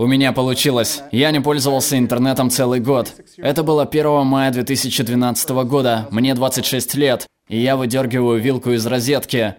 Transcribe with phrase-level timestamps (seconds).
[0.00, 1.02] У меня получилось.
[1.12, 3.12] Я не пользовался интернетом целый год.
[3.36, 6.08] Это было 1 мая 2012 года.
[6.10, 9.56] Мне 26 лет, и я выдергиваю вилку из розетки.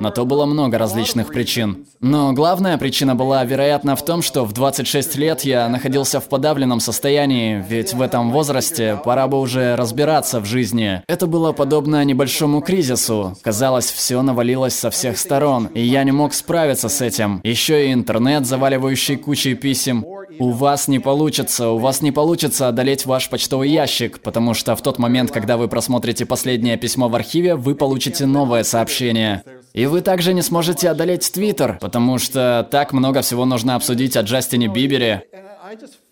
[0.00, 1.86] На то было много различных причин.
[2.00, 6.80] Но главная причина была, вероятно, в том, что в 26 лет я находился в подавленном
[6.80, 11.02] состоянии, ведь в этом возрасте пора бы уже разбираться в жизни.
[11.06, 13.36] Это было подобно небольшому кризису.
[13.42, 17.40] Казалось, все навалилось со всех сторон, и я не мог справиться с этим.
[17.44, 20.04] Еще и интернет, заваливающий кучей писем.
[20.40, 24.80] У вас не получится, у вас не получится одолеть ваш почтовый ящик, потому что в
[24.80, 29.44] тот момент, когда вы просмотрите последнее письмо в архиве, вы получите новое сообщение.
[29.74, 34.22] И вы также не сможете одолеть Твиттер, потому что так много всего нужно обсудить о
[34.22, 35.24] Джастине Бибере.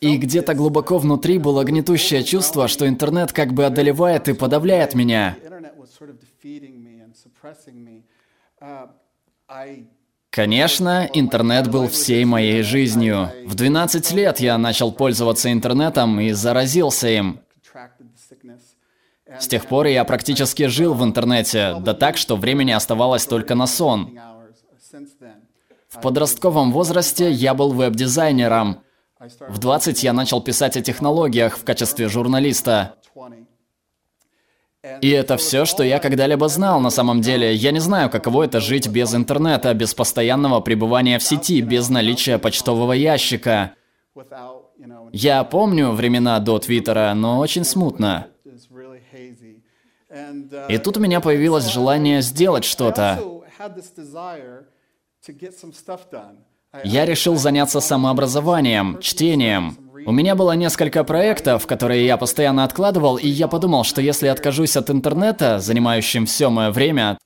[0.02, 5.38] И где-то глубоко внутри было гнетущее чувство, что интернет как бы одолевает и подавляет меня.
[10.30, 13.32] Конечно, интернет был всей моей жизнью.
[13.46, 17.40] В 12 лет я начал пользоваться интернетом и заразился им.
[19.38, 23.66] С тех пор я практически жил в интернете, да так, что времени оставалось только на
[23.66, 24.18] сон.
[25.88, 28.82] В подростковом возрасте я был веб-дизайнером.
[29.48, 32.94] В 20 я начал писать о технологиях в качестве журналиста.
[35.00, 37.52] И это все, что я когда-либо знал на самом деле.
[37.52, 42.38] Я не знаю, каково это жить без интернета, без постоянного пребывания в сети, без наличия
[42.38, 43.74] почтового ящика.
[45.12, 48.28] Я помню времена до Твиттера, но очень смутно.
[50.68, 53.18] И тут у меня появилось желание сделать что-то.
[56.84, 59.76] Я решил заняться самообразованием, чтением.
[60.06, 64.76] У меня было несколько проектов, которые я постоянно откладывал, и я подумал, что если откажусь
[64.76, 67.18] от интернета, занимающим все мое время,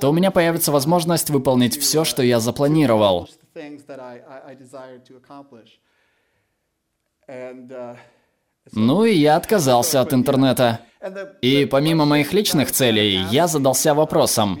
[0.00, 3.28] то у меня появится возможность выполнить все, что я запланировал.
[8.72, 10.80] Ну и я отказался от интернета.
[11.40, 14.58] И помимо моих личных целей, я задался вопросом,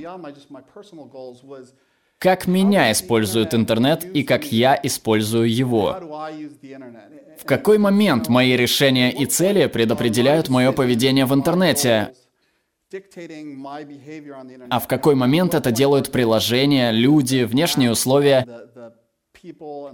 [2.18, 5.96] как меня использует интернет и как я использую его.
[7.38, 12.12] В какой момент мои решения и цели предопределяют мое поведение в интернете?
[14.68, 18.46] А в какой момент это делают приложения, люди, внешние условия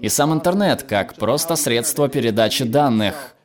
[0.00, 3.35] и сам интернет, как просто средство передачи данных?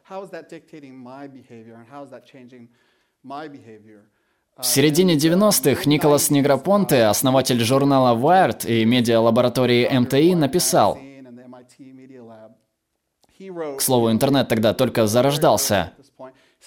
[4.58, 11.00] В середине 90-х Николас Негропонте, основатель журнала Wired и медиалаборатории МТИ, написал,
[13.78, 15.94] к слову, интернет тогда только зарождался.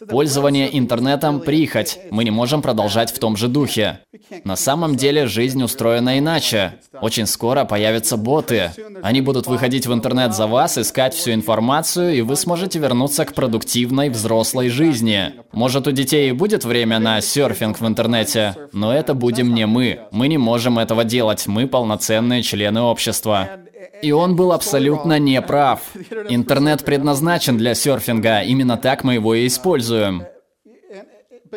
[0.08, 1.98] Пользование интернетом– прихоть.
[2.10, 4.00] Мы не можем продолжать в том же духе.
[4.42, 6.74] На самом деле жизнь устроена иначе.
[7.00, 8.72] Очень скоро появятся боты.
[9.02, 13.34] Они будут выходить в интернет за вас, искать всю информацию, и вы сможете вернуться к
[13.34, 15.32] продуктивной взрослой жизни.
[15.52, 20.00] Может, у детей и будет время на серфинг в интернете, но это будем не мы.
[20.10, 21.46] Мы не можем этого делать.
[21.46, 23.63] Мы полноценные члены общества.
[24.02, 25.80] И он был абсолютно неправ.
[26.28, 30.24] Интернет предназначен для серфинга, именно так мы его и используем.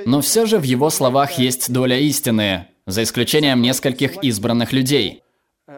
[0.05, 5.23] Но все же в его словах есть доля истины, за исключением нескольких избранных людей.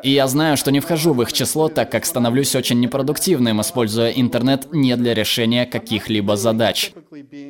[0.03, 4.11] И я знаю, что не вхожу в их число, так как становлюсь очень непродуктивным, используя
[4.11, 6.91] интернет не для решения каких-либо задач.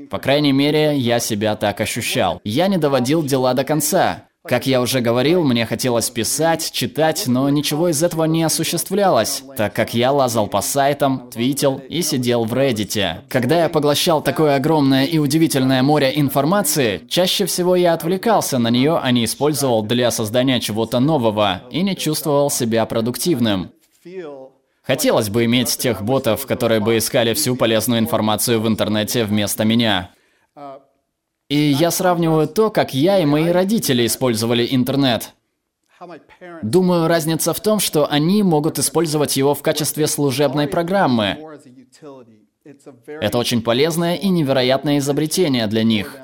[0.09, 2.39] По крайней мере, я себя так ощущал.
[2.45, 4.28] Я не доводил дела до конца.
[4.49, 9.75] Как я уже говорил, мне хотелось писать, читать, но ничего из этого не осуществлялось, так
[9.75, 13.19] как я лазал по сайтам, твитил и сидел в Reddit.
[13.29, 18.99] Когда я поглощал такое огромное и удивительное море информации, чаще всего я отвлекался на нее,
[18.99, 23.69] а не использовал для создания чего-то нового и не чувствовал себя продуктивным.
[24.81, 30.09] Хотелось бы иметь тех ботов, которые бы искали всю полезную информацию в интернете вместо меня.
[31.49, 35.33] И я сравниваю то, как я и мои родители использовали интернет.
[36.61, 41.37] Думаю, разница в том, что они могут использовать его в качестве служебной программы.
[43.07, 46.15] Это очень полезное и невероятное изобретение для них.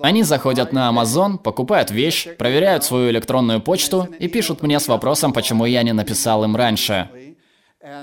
[0.00, 5.32] Они заходят на Amazon, покупают вещь, проверяют свою электронную почту и пишут мне с вопросом,
[5.32, 7.25] почему я не написал им раньше.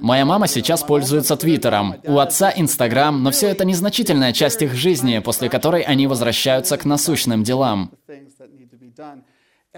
[0.01, 5.19] Моя мама сейчас пользуется Твиттером, у отца Инстаграм, но все это незначительная часть их жизни,
[5.19, 7.91] после которой они возвращаются к насущным делам.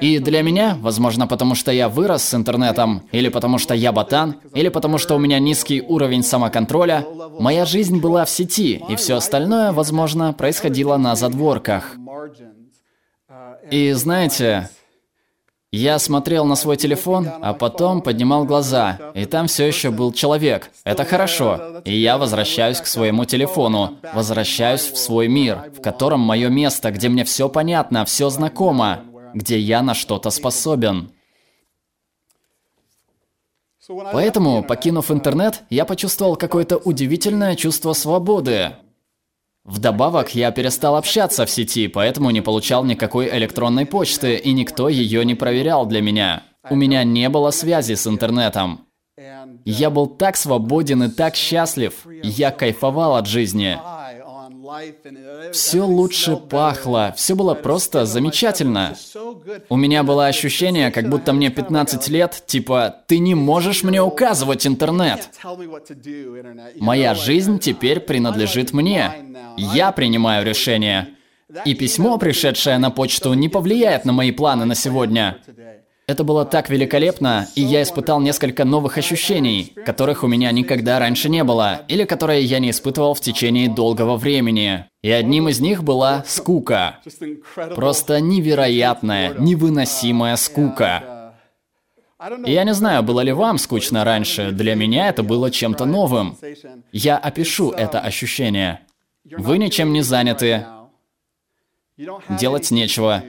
[0.02, 4.36] И для меня, возможно, потому что я вырос с интернетом, или потому что я ботан,
[4.54, 7.06] или потому что у меня низкий уровень самоконтроля,
[7.40, 11.96] моя жизнь была в сети, и все остальное, возможно, происходило на задворках.
[13.72, 14.70] И знаете,
[15.76, 20.72] Я смотрел на свой телефон, а потом поднимал глаза, и там все еще был человек.
[20.86, 21.82] Это хорошо.
[21.84, 27.10] И я возвращаюсь к своему телефону, возвращаюсь в свой мир, в котором мое место, где
[27.10, 29.02] мне все понятно, все знакомо,
[29.34, 31.12] где я на что-то способен.
[34.14, 38.78] Поэтому, покинув интернет, я почувствовал какое-то удивительное чувство свободы.
[39.66, 45.26] Вдобавок, я перестал общаться в сети, поэтому не получал никакой электронной почты, и никто ее
[45.26, 46.44] не проверял для меня.
[46.70, 48.82] У меня не было связи с интернетом.
[49.66, 52.06] Я был так свободен и так счастлив.
[52.22, 53.78] Я кайфовал от жизни.
[55.52, 58.96] Все лучше пахло, все было просто замечательно.
[59.70, 64.66] У меня было ощущение, как будто мне 15 лет, типа, ты не можешь мне указывать
[64.66, 65.30] интернет.
[66.80, 69.12] Моя жизнь теперь принадлежит мне.
[69.58, 71.10] Я принимаю решения.
[71.64, 75.38] И письмо, пришедшее на почту, не повлияет на мои планы на сегодня.
[76.08, 81.30] Это было так великолепно, и я испытал несколько новых ощущений, которых у меня никогда раньше
[81.30, 84.86] не было, или которые я не испытывал в течение долгого времени.
[85.02, 87.00] И одним из них была скука.
[87.76, 91.34] Просто невероятная, невыносимая скука.
[92.46, 96.38] Я не знаю, было ли вам скучно раньше, для меня это было чем-то новым.
[96.92, 98.82] Я опишу это ощущение.
[99.26, 100.66] Вы ничем не заняты,
[102.30, 103.24] делать нечего,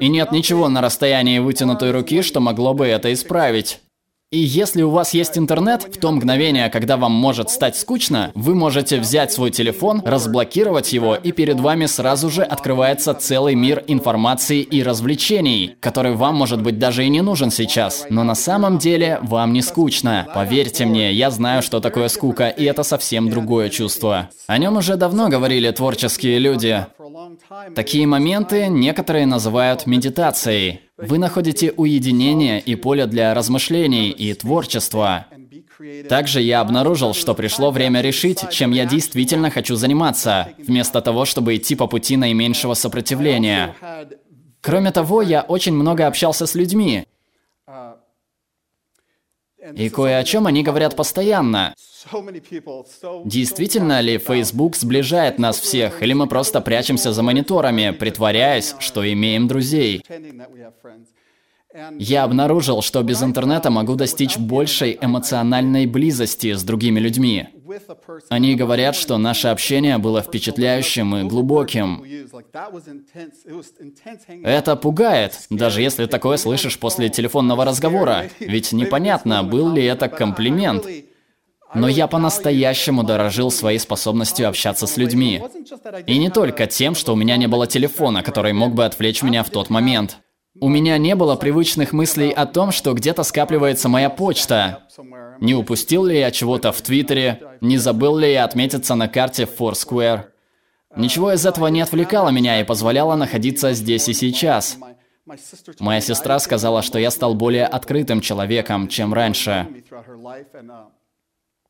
[0.00, 3.80] и нет ничего на расстоянии вытянутой руки, что могло бы это исправить.
[4.30, 8.54] И если у вас есть интернет, в то мгновение, когда вам может стать скучно, вы
[8.54, 14.60] можете взять свой телефон, разблокировать его, и перед вами сразу же открывается целый мир информации
[14.60, 18.04] и развлечений, который вам, может быть, даже и не нужен сейчас.
[18.10, 20.28] Но на самом деле вам не скучно.
[20.34, 24.28] Поверьте мне, я знаю, что такое скука, и это совсем другое чувство.
[24.46, 26.84] О нем уже давно говорили творческие люди.
[27.74, 30.80] Такие моменты некоторые называют медитацией.
[30.96, 35.26] Вы находите уединение и поле для размышлений и творчества.
[36.08, 41.56] Также я обнаружил, что пришло время решить, чем я действительно хочу заниматься, вместо того, чтобы
[41.56, 43.74] идти по пути наименьшего сопротивления.
[44.60, 47.06] Кроме того, я очень много общался с людьми.
[49.74, 51.74] И кое о чем они говорят постоянно.
[53.24, 59.48] Действительно ли Facebook сближает нас всех, или мы просто прячемся за мониторами, притворяясь, что имеем
[59.48, 60.02] друзей?
[61.98, 67.48] Я обнаружил, что без интернета могу достичь большей эмоциональной близости с другими людьми.
[68.30, 72.02] Они говорят, что наше общение было впечатляющим и глубоким.
[74.42, 78.24] Это пугает, даже если такое слышишь после телефонного разговора.
[78.40, 80.86] Ведь непонятно, был ли это комплимент.
[81.74, 85.42] Но я по-настоящему дорожил своей способностью общаться с людьми.
[86.06, 89.42] И не только тем, что у меня не было телефона, который мог бы отвлечь меня
[89.42, 90.18] в тот момент.
[90.60, 94.84] У меня не было привычных мыслей о том, что где-то скапливается моя почта.
[95.40, 97.42] Не упустил ли я чего-то в Твиттере?
[97.60, 100.24] Не забыл ли я отметиться на карте Foursquare?
[100.96, 104.78] Ничего из этого не отвлекало меня и позволяло находиться здесь и сейчас.
[105.78, 109.68] Моя сестра сказала, что я стал более открытым человеком, чем раньше.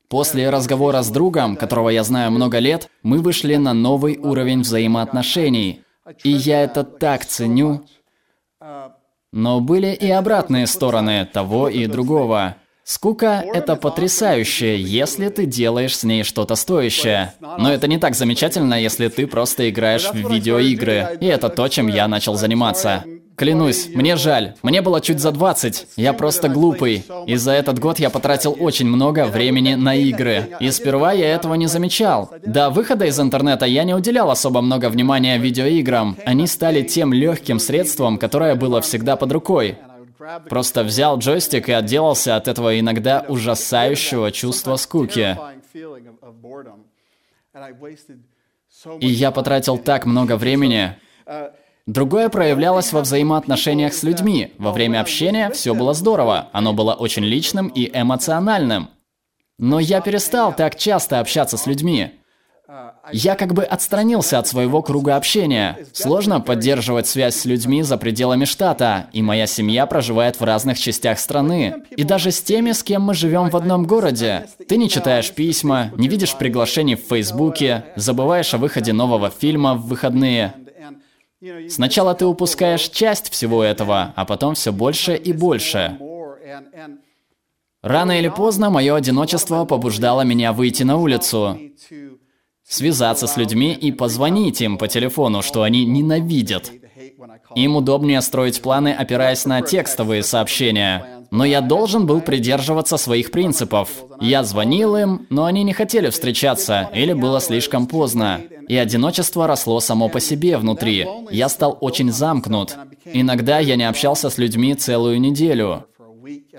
[0.07, 5.83] После разговора с другом, которого я знаю много лет, мы вышли на новый уровень взаимоотношений.
[6.23, 7.85] И я это так ценю.
[9.31, 12.55] Но были и обратные стороны того и другого.
[12.83, 17.35] Скука– это потрясающе, если ты делаешь с ней что-то стоящее.
[17.39, 21.19] Но это не так замечательно, если ты просто играешь в видеоигры.
[21.21, 23.03] И это то, чем я начал заниматься.
[23.39, 24.55] Клянусь, мне жаль.
[24.63, 25.87] Мне было чуть за 20.
[25.95, 27.05] Я просто глупый.
[27.25, 30.57] И за этот год я потратил очень много времени на игры.
[30.59, 32.33] И сперва я этого не замечал.
[32.45, 36.17] До выхода из интернета я не уделял особо много внимания видеоиграм.
[36.25, 39.77] Они стали тем легким средством, которое было всегда под рукой.
[40.49, 45.37] Просто взял джойстик и отделался от этого иногда ужасающего чувства скуки.
[48.99, 50.97] И я потратил так много времени.
[51.89, 54.53] Другое проявлялось во взаимоотношениях с людьми.
[54.59, 58.89] Во время общения все было здорово, оно было очень личным и эмоциональным.
[59.57, 62.11] Но я перестал так часто общаться с людьми.
[63.11, 65.79] Я как бы отстранился от своего круга общения.
[65.91, 71.17] Сложно поддерживать связь с людьми за пределами штата, и моя семья проживает в разных частях
[71.17, 71.73] страны.
[71.97, 74.45] И даже с теми, с кем мы живем в одном городе.
[74.67, 79.87] Ты не читаешь письма, не видишь приглашений в Фейсбуке, забываешь о выходе нового фильма в
[79.87, 80.53] выходные.
[81.69, 85.97] Сначала ты упускаешь часть всего этого, а потом все больше и больше.
[87.81, 91.57] Рано или поздно мое одиночество побуждало меня выйти на улицу,
[92.67, 96.71] связаться с людьми и позвонить им по телефону, что они ненавидят.
[97.55, 101.18] Им удобнее строить планы, опираясь на текстовые сообщения.
[101.31, 103.89] Но я должен был придерживаться своих принципов.
[104.19, 108.41] Я звонил им, но они не хотели встречаться, или было слишком поздно.
[108.67, 111.07] И одиночество росло само по себе внутри.
[111.31, 112.75] Я стал очень замкнут.
[113.05, 115.85] Иногда я не общался с людьми целую неделю.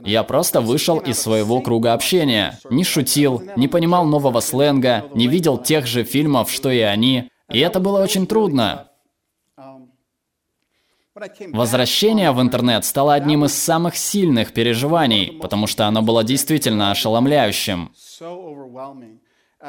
[0.05, 2.59] Я просто вышел из своего круга общения.
[2.71, 7.29] Не шутил, не понимал нового сленга, не видел тех же фильмов, что и они.
[7.51, 8.90] И это было очень трудно.
[11.53, 17.93] Возвращение в интернет стало одним из самых сильных переживаний, потому что оно было действительно ошеломляющим.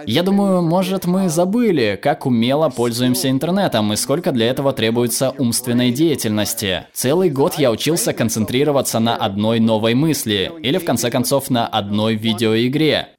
[0.06, 5.92] Я думаю, может, мы забыли, как умело пользуемся интернетом и сколько для этого требуется умственной
[5.92, 6.86] деятельности.
[6.94, 12.16] Целый год я учился концентрироваться на одной новой мысли, или в конце концов на одной
[12.16, 13.18] видеоигре.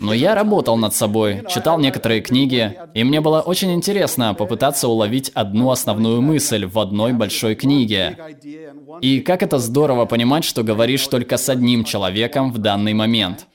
[0.00, 5.30] Но я работал над собой, читал некоторые книги, и мне было очень интересно попытаться уловить
[5.34, 8.16] одну основную мысль в одной большой книге.
[9.00, 13.46] И как это здорово понимать, что говоришь только с одним человеком в данный момент.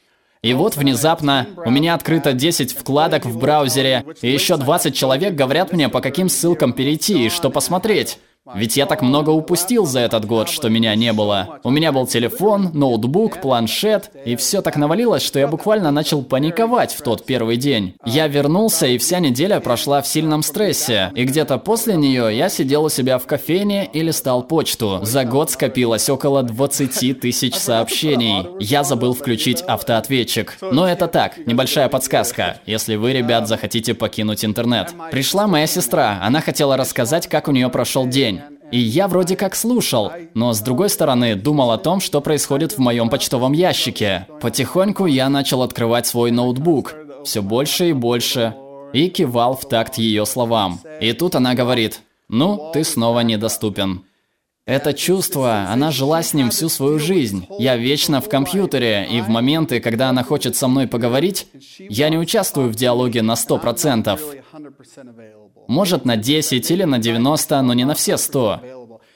[0.41, 5.71] И вот внезапно у меня открыто 10 вкладок в браузере, и еще 20 человек говорят
[5.71, 8.19] мне, по каким ссылкам перейти и что посмотреть.
[8.53, 11.59] Ведь я так много упустил за этот год, что меня не было.
[11.63, 16.93] У меня был телефон, ноутбук, планшет, и все так навалилось, что я буквально начал паниковать
[16.93, 17.95] в тот первый день.
[18.05, 21.11] Я вернулся, и вся неделя прошла в сильном стрессе.
[21.15, 24.99] И где-то после нее я сидел у себя в кофейне и листал почту.
[25.01, 28.45] За год скопилось около 20 тысяч сообщений.
[28.59, 30.57] Я забыл включить автоответчик.
[30.61, 34.93] Но это так, небольшая подсказка, если вы, ребят, захотите покинуть интернет.
[35.09, 38.34] Пришла моя сестра, она хотела рассказать, как у нее прошел день.
[38.71, 42.79] И я вроде как слушал, но с другой стороны думал о том, что происходит в
[42.79, 44.27] моем почтовом ящике.
[44.41, 48.55] Потихоньку я начал открывать свой ноутбук, все больше и больше,
[48.93, 50.79] и кивал в такт ее словам.
[50.99, 54.03] И тут она говорит, ну, ты снова недоступен.
[54.65, 57.45] Это чувство, она жила с ним всю свою жизнь.
[57.59, 62.17] Я вечно в компьютере, и в моменты, когда она хочет со мной поговорить, я не
[62.17, 64.19] участвую в диалоге на 100%.
[65.67, 68.61] Может на 10 или на 90, но не на все 100.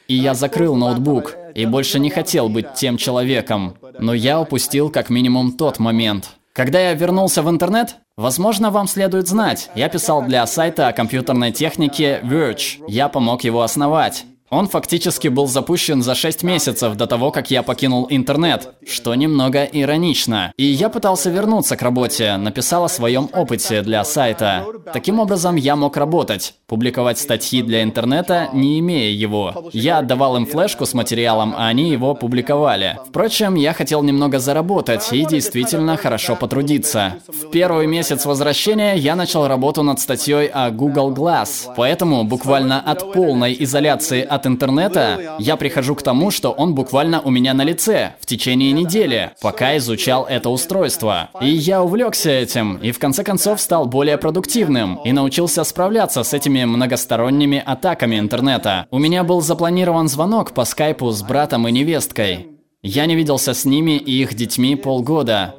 [0.07, 3.75] И я закрыл ноутбук, и больше не хотел быть тем человеком.
[3.99, 6.31] Но я упустил как минимум тот момент.
[6.53, 11.51] Когда я вернулся в интернет, возможно, вам следует знать, я писал для сайта о компьютерной
[11.51, 12.83] технике Verge.
[12.87, 14.25] Я помог его основать.
[14.49, 19.63] Он фактически был запущен за 6 месяцев до того, как я покинул интернет, что немного
[19.63, 20.53] иронично.
[20.57, 24.65] И я пытался вернуться к работе, написал о своем опыте для сайта.
[24.91, 29.69] Таким образом, я мог работать, публиковать статьи для интернета, не имея его.
[29.71, 32.97] Я отдавал им флешку с материалом, а они его публиковали.
[33.07, 37.15] Впрочем, я хотел немного заработать и действительно хорошо потрудиться.
[37.27, 43.13] В первый месяц возвращения я начал работу над статьей о Google Glass, поэтому буквально от
[43.13, 47.63] полной изоляции от от интернета, я прихожу к тому, что он буквально у меня на
[47.63, 51.29] лице в течение недели, пока изучал это устройство.
[51.41, 56.33] И я увлекся этим, и в конце концов стал более продуктивным, и научился справляться с
[56.33, 58.87] этими многосторонними атаками интернета.
[58.91, 62.47] У меня был запланирован звонок по скайпу с братом и невесткой.
[62.81, 65.55] Я не виделся с ними и их детьми полгода.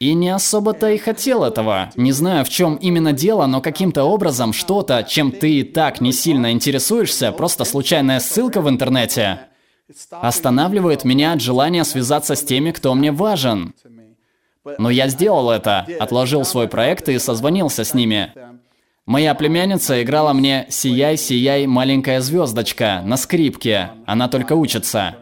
[0.00, 1.90] И не особо-то и хотел этого.
[1.94, 6.12] Не знаю, в чем именно дело, но каким-то образом что-то, чем ты и так не
[6.12, 9.40] сильно интересуешься, просто случайная ссылка в интернете,
[10.10, 13.74] останавливает меня от желания связаться с теми, кто мне важен.
[14.78, 18.32] Но я сделал это, отложил свой проект и созвонился с ними.
[19.04, 23.90] Моя племянница играла мне «Сияй, сияй, маленькая звездочка» на скрипке.
[24.06, 25.16] Она только учится.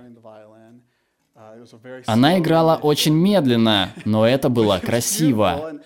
[2.06, 5.80] Она играла очень медленно, но это было красиво.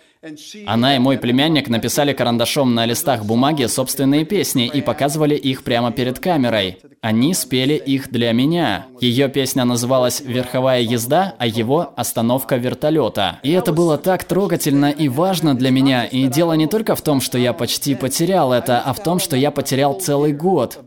[0.67, 5.91] Она и мой племянник написали карандашом на листах бумаги собственные песни и показывали их прямо
[5.91, 6.79] перед камерой.
[7.01, 8.87] Они спели их для меня.
[9.01, 13.41] Ее песня называлась «Верховая езда», а его «Остановка вертолета».
[13.43, 16.05] И это было так трогательно и важно для меня.
[16.05, 19.37] И дело не только в том, что я почти потерял это, а в том, что
[19.37, 20.79] я потерял целый год.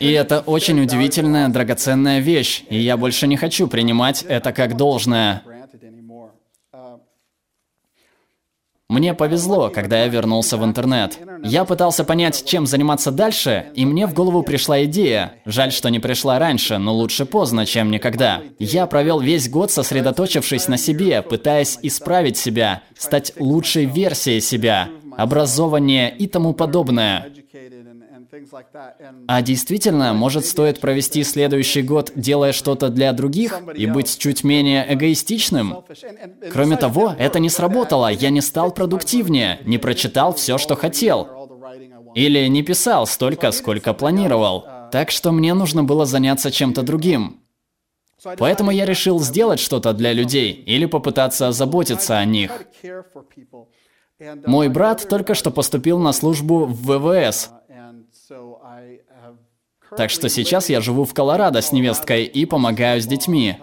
[0.00, 5.42] И это очень удивительная, драгоценная вещь, и я больше не хочу принимать это как должное.
[8.92, 11.18] Мне повезло, когда я вернулся в интернет.
[11.42, 15.32] Я пытался понять, чем заниматься дальше, и мне в голову пришла идея.
[15.46, 18.42] Жаль, что не пришла раньше, но лучше поздно, чем никогда.
[18.58, 26.14] Я провел весь год, сосредоточившись на себе, пытаясь исправить себя, стать лучшей версией себя, образование
[26.14, 27.28] и тому подобное.
[29.26, 34.86] А действительно, может, стоит провести следующий год, делая что-то для других, и быть чуть менее
[34.92, 35.84] эгоистичным?
[36.52, 41.28] Кроме того, это не сработало, я не стал продуктивнее, не прочитал все, что хотел.
[42.14, 44.66] Или не писал столько, сколько планировал.
[44.90, 47.40] Так что мне нужно было заняться чем-то другим.
[48.38, 52.66] Поэтому я решил сделать что-то для людей или попытаться заботиться о них.
[54.46, 57.50] Мой брат только что поступил на службу в ВВС.
[59.96, 63.56] Так что сейчас я живу в Колорадо с невесткой и помогаю с детьми.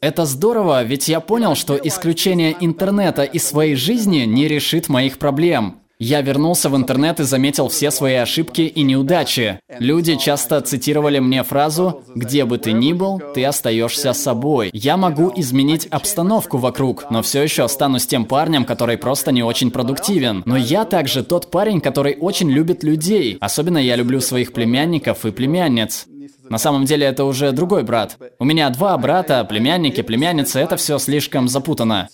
[0.00, 5.80] Это здорово, ведь я понял, что исключение интернета из своей жизни не решит моих проблем.
[6.00, 9.58] Я вернулся в интернет и заметил все свои ошибки и неудачи.
[9.80, 14.70] Люди часто цитировали мне фразу «Где бы ты ни был, ты остаешься собой».
[14.72, 19.72] Я могу изменить обстановку вокруг, но все еще останусь тем парнем, который просто не очень
[19.72, 20.44] продуктивен.
[20.46, 23.36] Но я также тот парень, который очень любит людей.
[23.40, 26.06] Особенно я люблю своих племянников и племянниц.
[26.48, 28.16] На самом деле это уже другой брат.
[28.38, 32.08] У меня два брата, племянники, племянницы, это все слишком запутано.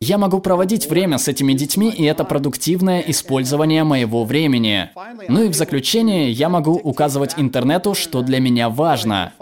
[0.00, 4.90] Я могу проводить время с этими детьми, и это продуктивное использование моего времени.
[5.28, 9.32] Ну и в заключение я могу указывать интернету, что для меня важно.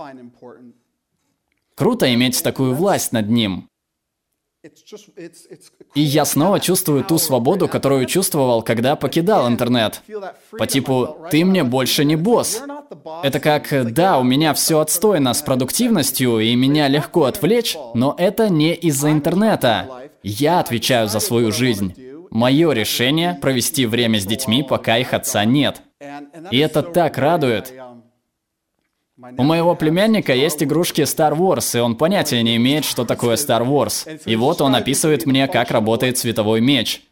[1.75, 3.68] Круто иметь такую власть над ним.
[5.94, 10.02] И я снова чувствую ту свободу, которую чувствовал, когда покидал интернет.
[10.59, 12.62] По типу «ты мне больше не босс».
[13.23, 18.49] Это как «да, у меня все отстойно с продуктивностью, и меня легко отвлечь, но это
[18.49, 20.11] не из-за интернета.
[20.23, 21.94] Я отвечаю за свою жизнь.
[22.30, 25.83] Мое решение– провести время с детьми, пока их отца нет.
[26.50, 27.73] И это так радует.
[29.37, 33.66] У моего племянника есть игрушки Star Wars, и он понятия не имеет, что такое Star
[33.66, 34.21] Wars.
[34.26, 37.02] И вот он описывает мне, как работает световой меч.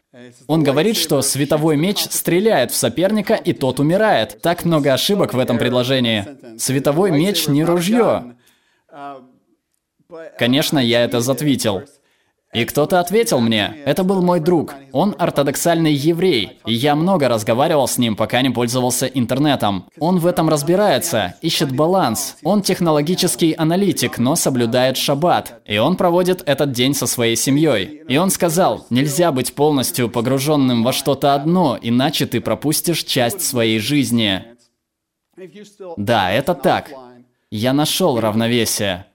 [0.47, 4.41] Он говорит, что световой меч стреляет в соперника, и тот умирает.
[4.41, 6.25] Так много ошибок в этом предложении.
[6.59, 8.35] Световой меч не ружье.
[10.37, 11.83] Конечно, я это затвитил.
[12.53, 17.87] И кто-то ответил мне, это был мой друг, он ортодоксальный еврей, и я много разговаривал
[17.87, 19.85] с ним, пока не пользовался интернетом.
[19.99, 22.37] Он в этом разбирается, ищет баланс.
[22.43, 25.61] Он технологический аналитик, но соблюдает шаббат.
[25.65, 28.03] И он проводит этот день со своей семьей.
[28.07, 33.79] И он сказал, нельзя быть полностью погруженным во что-то одно, иначе ты пропустишь часть своей
[33.79, 34.43] жизни.
[35.97, 36.91] Да, это так.
[37.49, 39.05] Я нашел равновесие.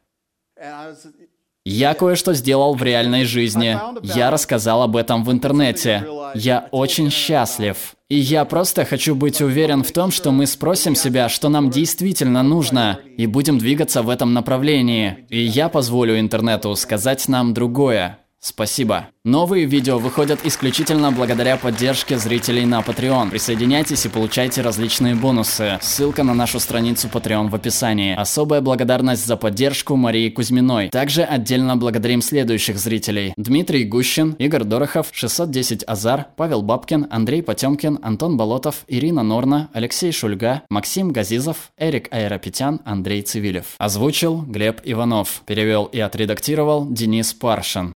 [1.71, 3.79] Я кое-что сделал в реальной жизни.
[4.03, 6.07] Я рассказал об этом в интернете.
[6.35, 7.95] Я очень счастлив.
[8.09, 12.43] И я просто хочу быть уверен в том, что мы спросим себя, что нам действительно
[12.43, 15.27] нужно, и будем двигаться в этом направлении.
[15.29, 18.19] И я позволю интернету сказать нам другое.
[18.41, 19.09] Спасибо.
[19.25, 23.31] Новые видео выходят исключительно благодаря поддержке зрителей на Patreon.
[23.31, 25.79] Присоединяйтесь и получайте различные бонусы.
[25.83, 28.15] Ссылка на нашу страницу Patreon в описании.
[28.15, 30.89] Особая благодарность за поддержку Марии Кузьминой.
[30.89, 33.35] Также отдельно благодарим следующих зрителей.
[33.37, 40.13] Дмитрий Гущин, Игорь Дорохов, 610 Азар, Павел Бабкин, Андрей Потемкин, Антон Болотов, Ирина Норна, Алексей
[40.13, 43.75] Шульга, Максим Газизов, Эрик Аэропетян, Андрей Цивилев.
[43.79, 45.43] Озвучил Глеб Иванов.
[45.45, 47.87] Перевел и отредактировал Денис Паршин.